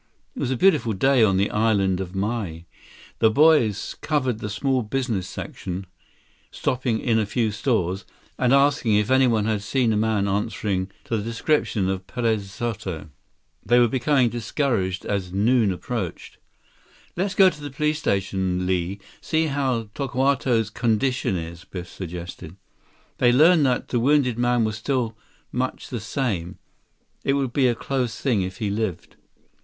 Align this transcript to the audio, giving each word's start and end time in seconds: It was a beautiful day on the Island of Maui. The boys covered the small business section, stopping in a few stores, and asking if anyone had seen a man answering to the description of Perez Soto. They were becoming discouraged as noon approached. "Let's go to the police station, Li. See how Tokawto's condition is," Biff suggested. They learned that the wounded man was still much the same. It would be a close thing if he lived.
It 0.33 0.39
was 0.39 0.49
a 0.49 0.57
beautiful 0.57 0.93
day 0.93 1.23
on 1.23 1.37
the 1.37 1.51
Island 1.51 1.99
of 2.01 2.15
Maui. 2.15 2.65
The 3.19 3.29
boys 3.29 3.95
covered 4.01 4.39
the 4.39 4.49
small 4.49 4.81
business 4.81 5.27
section, 5.27 5.85
stopping 6.49 6.97
in 6.99 7.19
a 7.19 7.25
few 7.27 7.51
stores, 7.51 8.03
and 8.35 8.51
asking 8.51 8.95
if 8.95 9.11
anyone 9.11 9.45
had 9.45 9.61
seen 9.61 9.93
a 9.93 9.97
man 9.97 10.27
answering 10.27 10.89
to 11.03 11.17
the 11.17 11.21
description 11.23 11.87
of 11.87 12.07
Perez 12.07 12.51
Soto. 12.51 13.11
They 13.63 13.77
were 13.77 13.87
becoming 13.87 14.29
discouraged 14.29 15.05
as 15.05 15.31
noon 15.31 15.71
approached. 15.71 16.39
"Let's 17.15 17.35
go 17.35 17.51
to 17.51 17.61
the 17.61 17.69
police 17.69 17.99
station, 17.99 18.65
Li. 18.65 18.99
See 19.21 19.45
how 19.45 19.89
Tokawto's 19.93 20.71
condition 20.71 21.35
is," 21.35 21.63
Biff 21.63 21.87
suggested. 21.87 22.55
They 23.19 23.31
learned 23.31 23.67
that 23.67 23.89
the 23.89 23.99
wounded 23.99 24.39
man 24.39 24.63
was 24.63 24.79
still 24.79 25.15
much 25.51 25.89
the 25.89 25.99
same. 25.99 26.57
It 27.23 27.33
would 27.33 27.53
be 27.53 27.67
a 27.67 27.75
close 27.75 28.19
thing 28.19 28.41
if 28.41 28.57
he 28.57 28.71
lived. 28.71 29.15